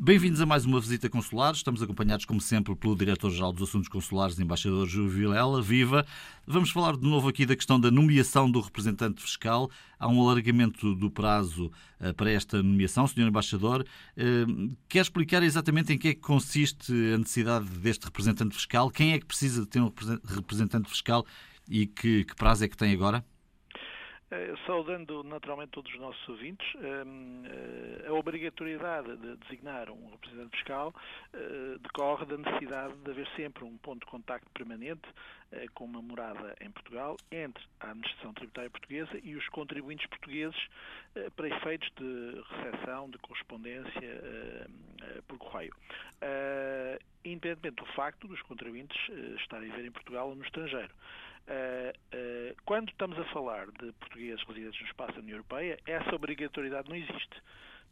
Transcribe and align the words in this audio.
Bem-vindos 0.00 0.40
a 0.40 0.46
mais 0.46 0.64
uma 0.64 0.80
visita 0.80 1.10
consular. 1.10 1.52
Estamos 1.52 1.82
acompanhados, 1.82 2.24
como 2.24 2.40
sempre, 2.40 2.72
pelo 2.76 2.94
Diretor-Geral 2.94 3.52
dos 3.52 3.68
Assuntos 3.68 3.88
Consulares, 3.88 4.38
Embaixador 4.38 4.86
Júlio 4.86 5.10
Vilela. 5.10 5.60
Viva! 5.60 6.06
Vamos 6.46 6.70
falar 6.70 6.96
de 6.96 7.02
novo 7.02 7.28
aqui 7.28 7.44
da 7.44 7.56
questão 7.56 7.80
da 7.80 7.90
nomeação 7.90 8.48
do 8.48 8.60
representante 8.60 9.20
fiscal. 9.20 9.68
Há 9.98 10.06
um 10.06 10.22
alargamento 10.22 10.94
do 10.94 11.10
prazo 11.10 11.72
uh, 12.00 12.14
para 12.14 12.30
esta 12.30 12.62
nomeação. 12.62 13.08
Senhor 13.08 13.26
Embaixador, 13.26 13.84
uh, 14.16 14.76
quer 14.88 15.00
explicar 15.00 15.42
exatamente 15.42 15.92
em 15.92 15.98
que 15.98 16.08
é 16.08 16.14
que 16.14 16.20
consiste 16.20 16.92
a 17.12 17.18
necessidade 17.18 17.68
deste 17.68 18.04
representante 18.04 18.54
fiscal? 18.54 18.92
Quem 18.92 19.14
é 19.14 19.18
que 19.18 19.26
precisa 19.26 19.62
de 19.62 19.66
ter 19.66 19.80
um 19.80 19.92
representante 20.24 20.88
fiscal 20.88 21.26
e 21.68 21.88
que, 21.88 22.22
que 22.22 22.36
prazo 22.36 22.64
é 22.64 22.68
que 22.68 22.76
tem 22.76 22.92
agora? 22.92 23.24
Eh, 24.30 24.54
saudando 24.66 25.24
naturalmente 25.24 25.70
todos 25.70 25.90
os 25.90 25.98
nossos 25.98 26.28
ouvintes, 26.28 26.66
ehm, 26.74 27.46
eh, 27.46 28.08
a 28.08 28.12
obrigatoriedade 28.12 29.16
de 29.16 29.36
designar 29.36 29.90
um 29.90 30.10
representante 30.10 30.54
fiscal 30.54 30.94
eh, 31.32 31.78
decorre 31.80 32.26
da 32.26 32.36
necessidade 32.36 32.94
de 32.96 33.10
haver 33.10 33.26
sempre 33.36 33.64
um 33.64 33.78
ponto 33.78 34.00
de 34.00 34.10
contacto 34.10 34.50
permanente 34.50 35.08
com 35.72 35.86
uma 35.86 36.02
morada 36.02 36.54
em 36.60 36.70
Portugal 36.70 37.16
entre 37.32 37.64
a 37.80 37.86
administração 37.88 38.34
tributária 38.34 38.68
portuguesa 38.68 39.18
e 39.22 39.34
os 39.34 39.48
contribuintes 39.48 40.06
portugueses 40.06 40.60
para 41.36 41.48
efeitos 41.48 41.90
de 41.96 42.44
recepção 42.50 43.08
de 43.08 43.16
correspondência 43.16 44.68
por 45.26 45.38
correio. 45.38 45.74
Independentemente 47.24 47.76
do 47.76 47.86
facto 47.94 48.28
dos 48.28 48.42
contribuintes 48.42 48.98
estarem 49.40 49.70
a 49.70 49.74
viver 49.74 49.88
em 49.88 49.90
Portugal 49.90 50.28
ou 50.28 50.34
no 50.34 50.44
estrangeiro. 50.44 50.92
Uh, 51.46 51.90
uh, 52.14 52.56
quando 52.64 52.90
estamos 52.90 53.18
a 53.18 53.24
falar 53.26 53.66
de 53.66 53.92
portugueses 53.92 54.42
residentes 54.46 54.80
no 54.80 54.86
espaço 54.86 55.12
da 55.12 55.20
União 55.20 55.36
Europeia, 55.36 55.78
essa 55.86 56.14
obrigatoriedade 56.14 56.88
não 56.88 56.96
existe. 56.96 57.42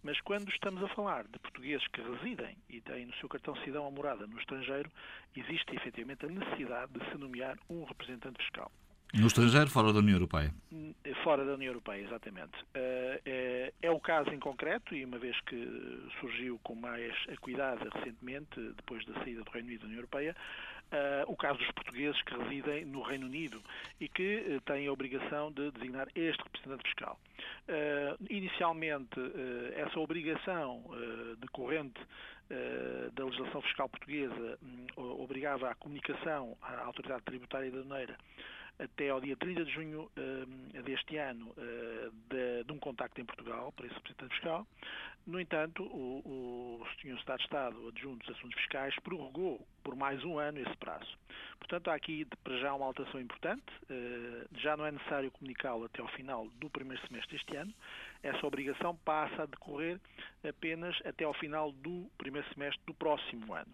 Mas 0.03 0.21
quando 0.21 0.49
estamos 0.51 0.83
a 0.83 0.89
falar 0.89 1.25
de 1.25 1.39
portugueses 1.39 1.87
que 1.89 2.01
residem 2.01 2.57
e 2.69 2.81
têm 2.81 3.07
no 3.07 3.15
seu 3.15 3.29
cartão 3.29 3.57
cidadão 3.57 3.87
a 3.87 3.91
morada 3.91 4.27
no 4.27 4.39
estrangeiro, 4.39 4.91
existe 5.35 5.75
efetivamente 5.75 6.27
a 6.27 6.29
necessidade 6.29 6.93
de 6.93 7.11
se 7.11 7.19
nomear 7.19 7.59
um 7.69 7.85
representante 7.85 8.39
fiscal. 8.43 8.71
No 9.15 9.29
estrangeiro, 9.29 9.71
fora 9.71 9.93
da 9.93 10.01
União 10.01 10.17
Europeia? 10.17 10.53
Fora 11.23 11.45
da 11.45 11.55
União 11.55 11.71
Europeia, 11.71 12.03
exatamente. 12.03 12.53
É, 12.75 13.73
é 13.83 13.91
o 13.91 13.99
caso 13.99 14.31
em 14.31 14.39
concreto, 14.39 14.95
e 14.95 15.05
uma 15.05 15.19
vez 15.19 15.41
que 15.43 16.09
surgiu 16.21 16.59
com 16.63 16.75
mais 16.75 17.15
acuidade 17.33 17.83
recentemente, 17.95 18.61
depois 18.77 19.05
da 19.07 19.15
saída 19.15 19.43
do 19.43 19.51
Reino 19.51 19.69
Unido 19.69 19.81
da 19.81 19.87
União 19.87 19.99
Europeia, 19.99 20.37
o 21.27 21.37
caso 21.37 21.59
dos 21.59 21.71
portugueses 21.73 22.21
que 22.23 22.37
residem 22.37 22.85
no 22.85 23.03
Reino 23.03 23.27
Unido 23.27 23.61
e 24.01 24.09
que 24.09 24.61
têm 24.65 24.87
a 24.87 24.93
obrigação 24.93 25.51
de 25.51 25.71
designar 25.73 26.09
este 26.15 26.43
representante 26.43 26.85
fiscal. 26.85 27.19
Inicialmente, 28.31 29.19
essa 29.75 29.99
obrigação 29.99 30.85
decorrente 31.39 32.01
da 33.15 33.25
legislação 33.25 33.61
fiscal 33.63 33.89
portuguesa 33.89 34.59
hum, 34.63 34.87
obrigava 34.97 35.69
à 35.69 35.75
comunicação 35.75 36.57
à 36.63 36.85
autoridade 36.85 37.23
tributária 37.25 37.69
da 37.71 37.81
aduaneira 37.81 38.17
até 38.79 39.09
ao 39.09 39.21
dia 39.21 39.37
30 39.37 39.65
de 39.65 39.73
junho 39.73 40.11
uh, 40.17 40.83
deste 40.83 41.17
ano 41.17 41.49
uh, 41.51 42.11
de, 42.29 42.65
de, 42.65 42.73
um 42.73 42.79
contacto 42.79 43.21
em 43.21 43.25
Portugal 43.25 43.73
para 43.73 43.87
esse 43.87 43.95
representante 43.95 44.35
fiscal. 44.35 44.67
No 45.27 45.41
entanto, 45.41 45.83
o, 45.83 46.81
o 46.81 46.87
Sr. 47.01 47.17
Estado 47.19 47.39
de 47.39 47.45
Estado 47.45 47.89
adjunto 47.89 48.25
dos 48.25 48.37
Assuntos 48.37 48.61
Fiscais 48.61 48.95
prorrogou 49.01 49.67
por 49.83 49.97
mais 49.97 50.23
um 50.25 50.39
ano 50.39 50.61
esse 50.61 50.77
prazo. 50.77 51.19
Portanto, 51.59 51.89
há 51.89 51.95
aqui 51.95 52.27
para 52.45 52.57
já 52.59 52.73
uma 52.75 52.87
alteração 52.87 53.21
importante. 53.21 53.65
Uh, 53.91 54.47
já 54.59 54.77
não 54.77 54.87
é 54.87 54.93
necessário 54.93 55.31
comunicá-lo 55.33 55.85
até 55.85 56.01
ao 56.01 56.09
final 56.09 56.47
do 56.61 56.71
primeiro 56.71 57.05
semestre 57.09 57.37
deste 57.37 57.57
ano. 57.57 57.75
Essa 58.23 58.47
obrigação 58.47 58.95
passa 59.05 59.43
a 59.43 59.47
decorrer 59.47 59.99
apenas 60.47 60.97
até 61.05 61.25
ao 61.25 61.35
final 61.35 61.73
do 61.73 62.09
primeiro 62.19 62.47
semestre 62.53 62.81
do 62.87 62.95
próximo 62.95 63.53
ano. 63.55 63.73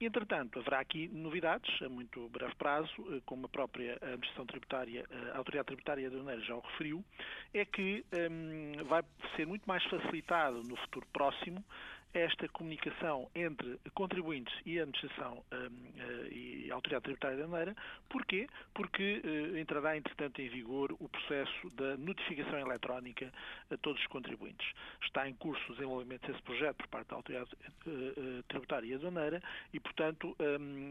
Entretanto, 0.00 0.60
haverá 0.60 0.78
aqui 0.78 1.08
novidades 1.08 1.82
a 1.82 1.88
muito 1.88 2.28
breve 2.28 2.54
prazo, 2.54 2.92
eh, 3.10 3.20
como 3.26 3.46
a 3.46 3.48
própria 3.48 3.94
Administração 4.00 4.46
Tributária, 4.46 5.04
eh, 5.10 5.30
a 5.34 5.38
Autoridade 5.38 5.66
Tributária 5.66 6.08
da 6.08 6.18
União 6.18 6.40
já 6.40 6.54
o 6.54 6.60
referiu, 6.60 7.04
é 7.52 7.64
que 7.64 8.04
um, 8.30 8.84
vai 8.84 9.02
ser 9.34 9.44
muito 9.44 9.64
mais 9.66 9.82
facilitado 9.84 10.62
no 10.62 10.76
futuro 10.76 11.06
próximo 11.12 11.64
esta 12.14 12.48
comunicação 12.48 13.28
entre 13.34 13.78
contribuintes 13.92 14.54
e 14.64 14.78
administração 14.78 15.44
um, 15.52 15.56
uh, 15.56 16.32
a 16.70 16.74
autoridade 16.74 17.04
tributária 17.04 17.36
da 17.36 17.46
maneira. 17.46 17.76
Porquê? 18.08 18.48
Porque 18.74 19.22
uh, 19.24 19.58
entrará, 19.58 19.96
entretanto, 19.96 20.40
em 20.40 20.48
vigor 20.48 20.92
o 20.98 21.08
processo 21.08 21.70
da 21.74 21.96
notificação 21.96 22.58
eletrónica 22.58 23.32
a 23.70 23.76
todos 23.76 24.00
os 24.00 24.06
contribuintes. 24.08 24.66
Está 25.02 25.28
em 25.28 25.34
curso 25.34 25.62
o 25.70 25.74
desenvolvimento 25.74 26.26
desse 26.26 26.42
projeto 26.42 26.76
por 26.76 26.88
parte 26.88 27.08
da 27.08 27.16
autoridade 27.16 27.50
uh, 27.86 28.42
tributária 28.48 28.86
e 28.86 28.94
aduaneira 28.94 29.42
e, 29.72 29.80
portanto, 29.80 30.36
um, 30.40 30.88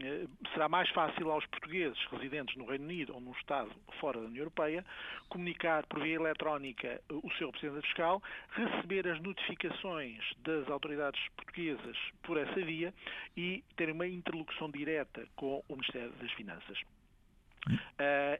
será 0.52 0.68
mais 0.68 0.88
fácil 0.90 1.30
aos 1.30 1.44
portugueses 1.46 1.98
residentes 2.10 2.56
no 2.56 2.66
Reino 2.66 2.84
Unido 2.84 3.14
ou 3.14 3.20
num 3.20 3.32
Estado 3.32 3.70
fora 4.00 4.20
da 4.20 4.26
União 4.26 4.42
Europeia 4.42 4.84
comunicar 5.28 5.86
por 5.86 6.00
via 6.02 6.14
eletrónica 6.14 7.00
o 7.10 7.30
seu 7.34 7.50
representante 7.50 7.86
fiscal, 7.86 8.22
receber 8.50 9.06
as 9.08 9.20
notificações 9.20 10.18
das 10.38 10.68
autoridades 10.68 11.20
portuguesas 11.36 11.96
por 12.22 12.36
essa 12.36 12.60
via 12.62 12.92
e 13.36 13.62
ter 13.76 13.90
uma 13.90 14.06
interlocução 14.06 14.70
direta 14.70 15.26
com 15.36 15.62
o 15.68 15.74
Ministério 15.74 16.12
das 16.20 16.30
Finanças. 16.32 16.78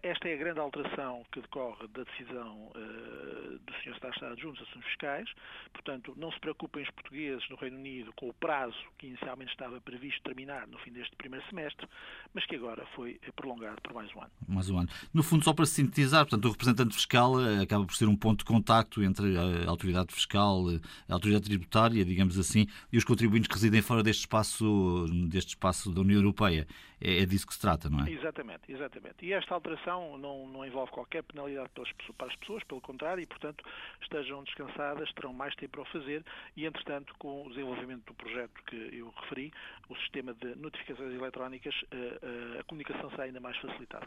Esta 0.09 0.27
é 0.27 0.33
a 0.33 0.37
grande 0.39 0.59
alteração 0.59 1.23
que 1.31 1.39
decorre 1.43 1.87
da 1.89 2.03
decisão 2.03 2.73
uh, 2.75 3.59
do 3.59 3.73
Sr. 3.83 3.93
Estado 3.93 4.19
de 4.19 4.25
Adjunto 4.25 4.59
dos 4.59 4.69
Assuntos 4.71 4.89
Fiscais. 4.89 5.29
Portanto, 5.71 6.15
não 6.17 6.33
se 6.33 6.41
preocupem 6.41 6.83
os 6.83 6.91
portugueses 6.93 7.47
no 7.51 7.57
Reino 7.57 7.77
Unido 7.77 8.11
com 8.15 8.31
o 8.31 8.33
prazo 8.33 8.75
que 8.97 9.07
inicialmente 9.07 9.51
estava 9.51 9.79
previsto 9.83 10.23
terminar 10.23 10.67
no 10.67 10.79
fim 10.79 10.93
deste 10.93 11.15
primeiro 11.15 11.47
semestre, 11.51 11.87
mas 12.33 12.47
que 12.47 12.57
agora 12.57 12.87
foi 12.97 13.21
prolongado 13.37 13.83
por 13.83 13.93
mais 13.93 14.11
um 14.15 14.23
ano. 14.23 14.31
Mais 14.49 14.71
um 14.71 14.79
ano. 14.79 14.89
No 15.13 15.23
fundo, 15.23 15.45
só 15.45 15.53
para 15.53 15.67
sintetizar, 15.67 16.25
portanto, 16.25 16.47
o 16.47 16.53
representante 16.53 16.95
fiscal 16.95 17.39
eh, 17.39 17.63
acaba 17.63 17.85
por 17.85 17.95
ser 17.95 18.07
um 18.09 18.17
ponto 18.17 18.39
de 18.39 18.45
contacto 18.47 19.03
entre 19.03 19.37
a 19.37 19.69
autoridade 19.69 20.15
fiscal, 20.15 20.65
a 21.07 21.13
autoridade 21.13 21.45
tributária, 21.45 22.03
digamos 22.03 22.39
assim, 22.39 22.67
e 22.91 22.97
os 22.97 23.05
contribuintes 23.05 23.49
que 23.49 23.55
residem 23.55 23.83
fora 23.83 24.03
deste 24.03 24.21
espaço, 24.21 25.07
deste 25.29 25.51
espaço 25.51 25.93
da 25.93 26.01
União 26.01 26.19
Europeia. 26.19 26.67
É, 27.01 27.23
é 27.23 27.27
disso 27.27 27.47
que 27.47 27.55
se 27.55 27.61
trata, 27.61 27.89
não 27.89 28.05
é? 28.05 28.11
Exatamente, 28.11 28.63
exatamente. 28.69 29.25
E 29.25 29.33
esta 29.33 29.55
alteração 29.55 29.98
não, 30.19 30.47
não 30.49 30.65
envolve 30.65 30.93
qualquer 30.93 31.23
penalidade 31.23 31.71
pelas, 31.71 31.91
para 32.17 32.29
as 32.29 32.37
pessoas, 32.37 32.63
pelo 32.65 32.81
contrário, 32.81 33.23
e, 33.23 33.27
portanto, 33.27 33.65
estejam 34.03 34.45
descansadas, 34.45 35.13
terão 35.13 35.33
mais 35.33 35.55
tempo 35.57 35.73
para 35.73 35.83
o 35.83 35.85
fazer 35.87 36.25
e, 36.57 36.67
entretanto, 36.67 37.15
com 37.19 37.47
o 37.47 37.49
desenvolvimento 37.49 38.05
do 38.07 38.15
projeto 38.15 38.63
que 38.67 38.77
eu 38.93 39.13
referi, 39.23 39.53
o 39.89 39.97
sistema 39.97 40.35
de 40.35 40.55
notificações 40.57 41.15
eletrónicas, 41.15 41.75
a, 41.91 41.97
eh, 41.97 42.19
eh, 42.23 42.61
a 42.61 42.65
comunicação 42.65 43.11
será 43.11 43.25
ainda 43.25 43.41
mais 43.41 43.57
facilitada. 43.59 44.07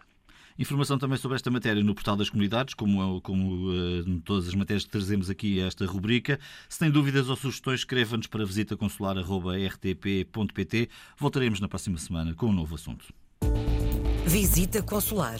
Informação 0.57 0.97
também 0.97 1.17
sobre 1.17 1.35
esta 1.35 1.49
matéria 1.49 1.81
no 1.83 1.95
portal 1.95 2.15
das 2.15 2.29
comunidades, 2.29 2.73
como, 2.73 3.19
como 3.21 3.69
uh, 3.69 4.21
todas 4.21 4.47
as 4.47 4.55
matérias 4.55 4.85
que 4.85 4.91
trazemos 4.91 5.29
aqui 5.29 5.61
a 5.61 5.67
esta 5.67 5.85
rubrica. 5.85 6.39
Se 6.67 6.79
tem 6.79 6.89
dúvidas 6.91 7.29
ou 7.29 7.35
sugestões, 7.35 7.81
escreva-nos 7.81 8.27
para 8.27 8.45
visitaconsular.rtp.pt. 8.45 10.89
Voltaremos 11.17 11.59
na 11.59 11.67
próxima 11.67 11.97
semana 11.97 12.33
com 12.35 12.45
um 12.47 12.53
novo 12.53 12.75
assunto. 12.75 13.13
Visita 14.25 14.81
Consular, 14.83 15.39